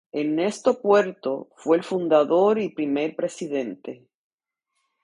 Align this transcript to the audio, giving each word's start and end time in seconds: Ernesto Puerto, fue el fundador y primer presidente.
Ernesto 0.15 0.81
Puerto, 0.81 1.49
fue 1.55 1.77
el 1.77 1.83
fundador 1.83 2.57
y 2.57 2.69
primer 2.73 3.15
presidente. 3.15 4.07